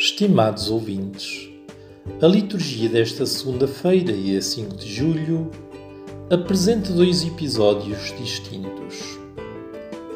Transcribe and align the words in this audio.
Estimados 0.00 0.70
ouvintes, 0.70 1.50
a 2.22 2.26
liturgia 2.26 2.88
desta 2.88 3.26
segunda-feira, 3.26 4.10
dia 4.14 4.40
5 4.40 4.74
de 4.74 4.90
julho, 4.90 5.50
apresenta 6.30 6.90
dois 6.90 7.22
episódios 7.22 8.14
distintos. 8.18 9.18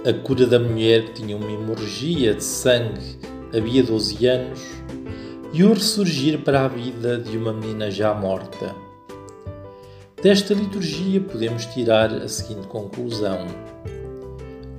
A 0.09 0.13
cura 0.27 0.47
da 0.47 0.59
mulher 0.59 1.05
que 1.05 1.21
tinha 1.21 1.37
uma 1.37 1.53
hemorragia 1.53 2.33
de 2.33 2.43
sangue 2.43 3.19
havia 3.55 3.83
12 3.83 4.27
anos 4.27 4.61
e 5.53 5.63
o 5.63 5.75
ressurgir 5.75 6.39
para 6.39 6.65
a 6.65 6.69
vida 6.69 7.19
de 7.19 7.37
uma 7.37 7.53
menina 7.53 7.91
já 7.91 8.15
morta. 8.15 8.75
Desta 10.23 10.55
liturgia 10.55 11.21
podemos 11.21 11.67
tirar 11.67 12.11
a 12.11 12.27
seguinte 12.27 12.67
conclusão: 12.69 13.47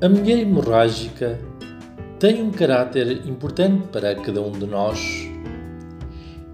a 0.01 0.09
mulher 0.09 0.39
hemorrágica 0.39 1.39
tem 2.25 2.41
um 2.41 2.49
caráter 2.49 3.27
importante 3.27 3.87
para 3.89 4.15
cada 4.15 4.41
um 4.41 4.51
de 4.51 4.65
nós. 4.65 4.99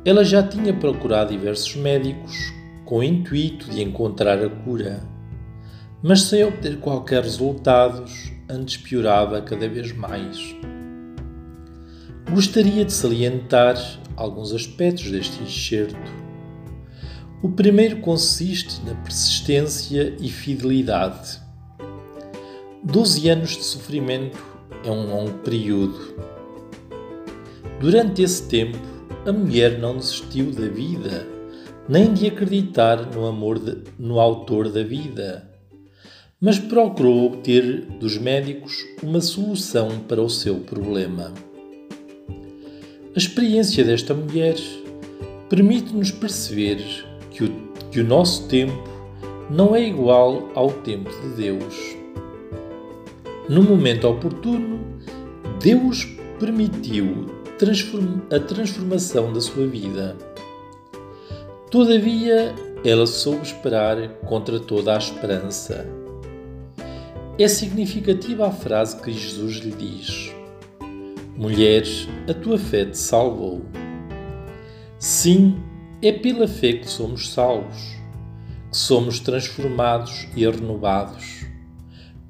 Ela 0.03 0.21
já 0.21 0.43
tinha 0.43 0.73
procurado 0.73 1.31
diversos 1.31 1.77
médicos 1.77 2.35
com 2.83 2.97
o 2.97 3.03
intuito 3.03 3.69
de 3.71 3.81
encontrar 3.81 4.43
a 4.43 4.49
cura, 4.49 5.01
mas 6.03 6.23
sem 6.23 6.43
obter 6.43 6.77
qualquer 6.79 7.23
resultado, 7.23 8.03
antes 8.49 8.75
piorava 8.75 9.41
cada 9.43 9.69
vez 9.69 9.95
mais. 9.95 10.53
Gostaria 12.29 12.83
de 12.83 12.91
salientar 12.91 13.77
alguns 14.17 14.51
aspectos 14.51 15.09
deste 15.09 15.41
excerto. 15.41 16.11
O 17.41 17.47
primeiro 17.47 18.01
consiste 18.01 18.85
na 18.85 18.93
persistência 18.95 20.17
e 20.19 20.27
fidelidade. 20.29 21.39
Doze 22.83 23.29
anos 23.29 23.51
de 23.51 23.63
sofrimento 23.63 24.50
é 24.83 24.91
um 24.91 25.07
longo 25.07 25.37
período. 25.39 26.15
Durante 27.79 28.21
esse 28.21 28.47
tempo, 28.47 28.77
a 29.25 29.31
mulher 29.31 29.79
não 29.79 29.97
desistiu 29.97 30.51
da 30.51 30.67
vida, 30.67 31.27
nem 31.87 32.13
de 32.13 32.27
acreditar 32.27 33.11
no 33.13 33.25
amor 33.25 33.59
de, 33.59 33.77
no 33.97 34.19
autor 34.19 34.69
da 34.69 34.83
vida, 34.83 35.49
mas 36.39 36.57
procurou 36.57 37.25
obter 37.25 37.81
dos 37.99 38.17
médicos 38.17 38.83
uma 39.03 39.21
solução 39.21 39.99
para 40.07 40.21
o 40.21 40.29
seu 40.29 40.55
problema. 40.55 41.33
A 43.15 43.17
experiência 43.17 43.83
desta 43.83 44.13
mulher 44.13 44.55
permite-nos 45.49 46.11
perceber 46.11 46.79
que 47.29 47.43
o, 47.43 47.49
que 47.91 47.99
o 47.99 48.05
nosso 48.05 48.47
tempo 48.47 48.89
não 49.49 49.75
é 49.75 49.85
igual 49.85 50.49
ao 50.55 50.71
tempo 50.71 51.09
de 51.21 51.35
Deus 51.35 52.00
no 53.51 53.61
momento 53.61 54.07
oportuno, 54.07 54.79
Deus 55.61 56.05
permitiu 56.39 57.25
a 58.33 58.39
transformação 58.39 59.33
da 59.33 59.41
sua 59.41 59.67
vida. 59.67 60.15
Todavia, 61.69 62.55
ela 62.85 63.05
soube 63.05 63.41
esperar 63.41 64.07
contra 64.25 64.57
toda 64.57 64.95
a 64.95 64.97
esperança. 64.97 65.85
É 67.37 67.45
significativa 67.49 68.47
a 68.47 68.51
frase 68.51 69.01
que 69.01 69.11
Jesus 69.11 69.57
lhe 69.57 69.71
diz: 69.71 70.33
Mulher, 71.35 71.83
a 72.29 72.33
tua 72.33 72.57
fé 72.57 72.85
te 72.85 72.97
salvou. 72.97 73.63
Sim, 74.97 75.61
é 76.01 76.13
pela 76.13 76.47
fé 76.47 76.71
que 76.71 76.89
somos 76.89 77.33
salvos, 77.33 77.97
que 78.71 78.77
somos 78.77 79.19
transformados 79.19 80.25
e 80.37 80.49
renovados. 80.49 81.50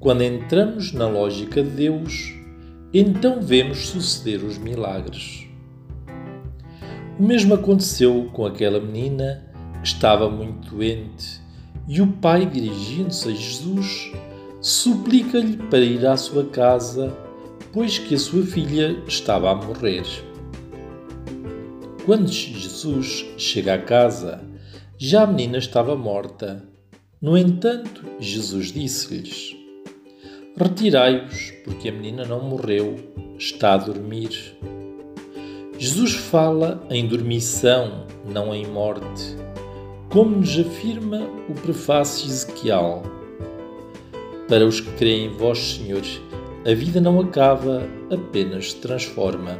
Quando 0.02 0.22
entramos 0.22 0.92
na 0.92 1.06
lógica 1.06 1.62
de 1.62 1.70
Deus, 1.70 2.34
então 2.92 3.40
vemos 3.40 3.86
suceder 3.86 4.42
os 4.42 4.58
milagres. 4.58 5.46
O 7.20 7.22
mesmo 7.22 7.54
aconteceu 7.54 8.28
com 8.32 8.44
aquela 8.44 8.80
menina 8.80 9.46
que 9.80 9.86
estava 9.86 10.28
muito 10.28 10.74
doente 10.74 11.40
e 11.86 12.00
o 12.00 12.08
pai, 12.08 12.44
dirigindo-se 12.46 13.28
a 13.28 13.32
Jesus, 13.32 14.12
suplica-lhe 14.60 15.56
para 15.56 15.78
ir 15.78 16.04
à 16.04 16.16
sua 16.16 16.46
casa, 16.46 17.16
pois 17.72 17.96
que 17.96 18.16
a 18.16 18.18
sua 18.18 18.42
filha 18.44 19.00
estava 19.06 19.52
a 19.52 19.54
morrer. 19.54 20.02
Quando 22.04 22.26
Jesus 22.26 23.24
chega 23.38 23.74
à 23.74 23.78
casa, 23.78 24.42
já 24.98 25.22
a 25.22 25.26
menina 25.28 25.58
estava 25.58 25.94
morta. 25.94 26.68
No 27.20 27.38
entanto, 27.38 28.04
Jesus 28.18 28.72
disse-lhes: 28.72 29.61
Retirai-vos, 30.54 31.50
porque 31.64 31.88
a 31.88 31.92
menina 31.92 32.26
não 32.26 32.40
morreu, 32.40 32.96
está 33.38 33.72
a 33.72 33.78
dormir. 33.78 34.54
Jesus 35.78 36.12
fala 36.12 36.86
em 36.90 37.06
dormição, 37.06 38.06
não 38.28 38.54
em 38.54 38.66
morte, 38.66 39.34
como 40.10 40.36
nos 40.36 40.58
afirma 40.58 41.22
o 41.48 41.54
prefácio 41.54 42.28
Ezequiel. 42.28 43.02
Para 44.46 44.66
os 44.66 44.78
que 44.78 44.90
creem 44.92 45.26
em 45.26 45.36
vós, 45.36 45.58
Senhor, 45.58 46.02
a 46.66 46.74
vida 46.74 47.00
não 47.00 47.18
acaba, 47.18 47.88
apenas 48.12 48.72
se 48.72 48.76
transforma. 48.76 49.58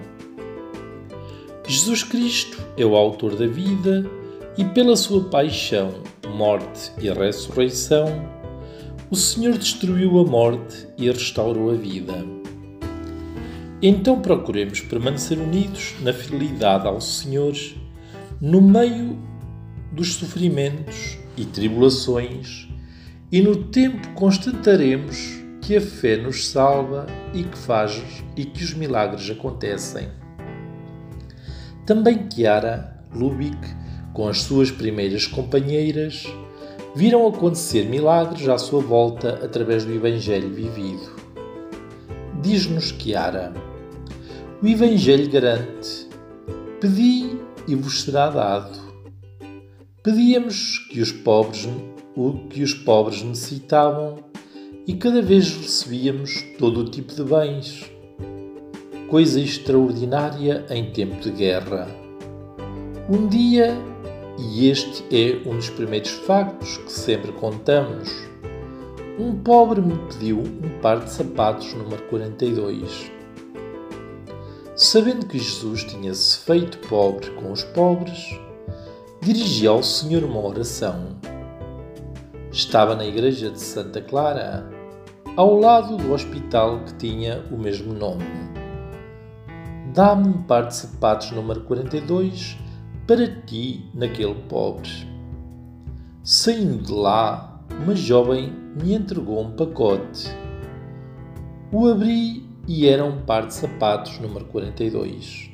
Jesus 1.66 2.04
Cristo 2.04 2.62
é 2.76 2.84
o 2.84 2.94
autor 2.94 3.34
da 3.34 3.46
vida 3.46 4.04
e, 4.58 4.64
pela 4.66 4.94
sua 4.94 5.24
paixão, 5.24 5.94
morte 6.28 6.92
e 7.00 7.08
ressurreição, 7.08 8.41
o 9.12 9.16
Senhor 9.16 9.58
destruiu 9.58 10.18
a 10.20 10.24
morte 10.24 10.88
e 10.96 11.10
restaurou 11.10 11.70
a 11.70 11.74
vida. 11.74 12.24
Então 13.82 14.22
procuremos 14.22 14.80
permanecer 14.80 15.38
unidos 15.38 15.94
na 16.00 16.14
fidelidade 16.14 16.86
ao 16.86 16.98
Senhor 16.98 17.52
no 18.40 18.62
meio 18.62 19.18
dos 19.92 20.14
sofrimentos 20.14 21.18
e 21.36 21.44
tribulações, 21.44 22.66
e 23.30 23.42
no 23.42 23.64
tempo 23.64 24.14
constataremos 24.14 25.42
que 25.60 25.76
a 25.76 25.80
fé 25.82 26.16
nos 26.16 26.48
salva 26.48 27.06
e 27.34 27.42
que 27.44 27.58
faz 27.58 28.02
e 28.34 28.46
que 28.46 28.64
os 28.64 28.72
milagres 28.72 29.28
acontecem. 29.28 30.08
Também 31.84 32.30
Chiara 32.32 33.04
Lubick, 33.14 33.58
com 34.14 34.26
as 34.26 34.40
suas 34.40 34.70
primeiras 34.70 35.26
companheiras, 35.26 36.26
viram 36.94 37.26
acontecer 37.26 37.86
milagres 37.86 38.48
à 38.48 38.58
sua 38.58 38.80
volta 38.80 39.40
através 39.42 39.84
do 39.84 39.92
Evangelho 39.92 40.50
vivido. 40.50 41.10
Diz-nos 42.42 42.94
Chiara: 42.98 43.52
O 44.62 44.66
Evangelho 44.66 45.30
garante: 45.30 46.08
Pedi 46.80 47.38
e 47.66 47.74
vos 47.74 48.02
será 48.02 48.28
dado. 48.28 48.80
Pedíamos 50.02 50.78
que 50.90 51.00
os 51.00 51.12
pobres 51.12 51.68
o 52.14 52.32
que 52.48 52.62
os 52.62 52.74
pobres 52.74 53.22
necessitavam 53.22 54.18
e 54.86 54.94
cada 54.94 55.22
vez 55.22 55.54
recebíamos 55.56 56.42
todo 56.58 56.80
o 56.80 56.90
tipo 56.90 57.14
de 57.14 57.22
bens. 57.22 57.90
Coisa 59.08 59.40
extraordinária 59.40 60.64
em 60.70 60.90
tempo 60.90 61.20
de 61.20 61.30
guerra. 61.30 61.88
Um 63.08 63.26
dia 63.28 63.76
e 64.42 64.68
este 64.68 65.04
é 65.14 65.48
um 65.48 65.54
dos 65.54 65.70
primeiros 65.70 66.10
factos 66.10 66.76
que 66.78 66.90
sempre 66.90 67.30
contamos. 67.30 68.10
Um 69.16 69.36
pobre 69.36 69.80
me 69.80 69.96
pediu 70.08 70.40
um 70.40 70.80
par 70.80 70.98
de 70.98 71.12
sapatos 71.12 71.72
número 71.74 72.02
42. 72.04 73.12
Sabendo 74.74 75.26
que 75.26 75.38
Jesus 75.38 75.84
tinha-se 75.84 76.38
feito 76.38 76.78
pobre 76.88 77.30
com 77.30 77.52
os 77.52 77.62
pobres, 77.62 78.36
dirigi 79.20 79.64
ao 79.64 79.80
Senhor 79.80 80.24
uma 80.24 80.44
oração. 80.44 81.16
Estava 82.50 82.96
na 82.96 83.04
igreja 83.04 83.48
de 83.48 83.60
Santa 83.60 84.02
Clara, 84.02 84.68
ao 85.36 85.56
lado 85.56 85.96
do 85.96 86.12
hospital 86.12 86.80
que 86.80 86.94
tinha 86.94 87.44
o 87.52 87.56
mesmo 87.56 87.94
nome. 87.94 88.24
Dá-me 89.94 90.26
um 90.26 90.42
par 90.42 90.66
de 90.66 90.74
sapatos 90.74 91.30
número 91.30 91.60
42 91.60 92.61
para 93.06 93.28
ti 93.46 93.88
naquele 93.94 94.34
pobre. 94.48 94.90
Saindo 96.22 96.84
de 96.84 96.92
lá, 96.92 97.60
uma 97.82 97.94
jovem 97.94 98.52
me 98.80 98.94
entregou 98.94 99.40
um 99.40 99.50
pacote. 99.52 100.28
O 101.72 101.88
abri 101.88 102.48
e 102.68 102.86
era 102.86 103.04
um 103.04 103.22
par 103.22 103.46
de 103.46 103.54
sapatos 103.54 104.18
número 104.20 104.44
42. 104.46 105.50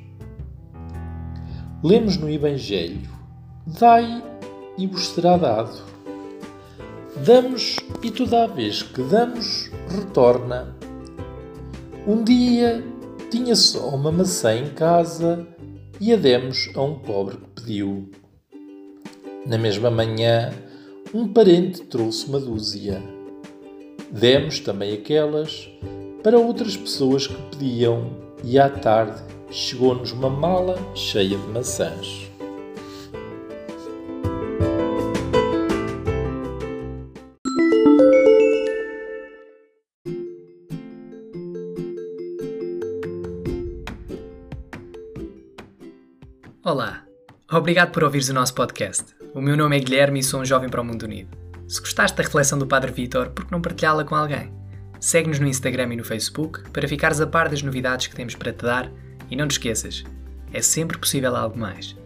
Lemos 1.82 2.16
no 2.16 2.28
Evangelho: 2.28 3.08
Dai 3.66 4.22
e 4.76 4.86
vos 4.86 5.08
será 5.08 5.36
dado. 5.36 5.82
Damos 7.24 7.76
e 8.02 8.10
toda 8.10 8.44
a 8.44 8.46
vez 8.46 8.82
que 8.82 9.02
damos, 9.02 9.70
retorna. 9.88 10.76
Um 12.06 12.22
dia 12.22 12.84
tinha 13.30 13.56
só 13.56 13.88
uma 13.88 14.12
maçã 14.12 14.54
em 14.54 14.70
casa 14.70 15.46
e 16.00 16.12
a 16.12 16.16
demos 16.16 16.70
a 16.74 16.82
um 16.82 16.94
pobre 16.98 17.36
que 17.36 17.62
pediu. 17.62 18.10
Na 19.46 19.58
mesma 19.58 19.90
manhã, 19.90 20.52
um 21.14 21.28
parente 21.28 21.82
trouxe 21.82 22.26
uma 22.26 22.38
dúzia. 22.38 23.02
Demos 24.10 24.60
também 24.60 24.92
aquelas 24.94 25.68
para 26.22 26.38
outras 26.38 26.76
pessoas 26.76 27.26
que 27.26 27.42
pediam, 27.50 28.10
e 28.44 28.58
à 28.58 28.68
tarde 28.68 29.22
chegou-nos 29.50 30.12
uma 30.12 30.28
mala 30.28 30.76
cheia 30.94 31.36
de 31.36 31.46
maçãs. 31.48 32.27
Olá, 46.70 47.02
obrigado 47.50 47.92
por 47.92 48.04
ouvires 48.04 48.28
o 48.28 48.34
nosso 48.34 48.52
podcast. 48.52 49.14
O 49.32 49.40
meu 49.40 49.56
nome 49.56 49.78
é 49.78 49.80
Guilherme 49.80 50.20
e 50.20 50.22
sou 50.22 50.42
um 50.42 50.44
jovem 50.44 50.68
para 50.68 50.82
o 50.82 50.84
mundo 50.84 51.04
unido. 51.04 51.34
Se 51.66 51.80
gostaste 51.80 52.14
da 52.14 52.22
reflexão 52.22 52.58
do 52.58 52.66
Padre 52.66 52.92
Vitor, 52.92 53.30
por 53.30 53.46
que 53.46 53.52
não 53.52 53.62
partilhá-la 53.62 54.04
com 54.04 54.14
alguém? 54.14 54.52
Segue-nos 55.00 55.38
no 55.38 55.46
Instagram 55.46 55.94
e 55.94 55.96
no 55.96 56.04
Facebook 56.04 56.68
para 56.68 56.86
ficares 56.86 57.22
a 57.22 57.26
par 57.26 57.48
das 57.48 57.62
novidades 57.62 58.08
que 58.08 58.14
temos 58.14 58.34
para 58.34 58.52
te 58.52 58.66
dar 58.66 58.92
e 59.30 59.34
não 59.34 59.48
te 59.48 59.52
esqueças, 59.52 60.04
é 60.52 60.60
sempre 60.60 60.98
possível 60.98 61.34
algo 61.34 61.58
mais. 61.58 61.96